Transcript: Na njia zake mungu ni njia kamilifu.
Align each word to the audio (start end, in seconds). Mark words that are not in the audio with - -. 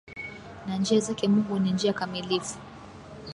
Na 0.67 0.77
njia 0.77 0.99
zake 0.99 1.27
mungu 1.27 1.59
ni 1.59 1.71
njia 1.71 1.93
kamilifu. 1.93 2.59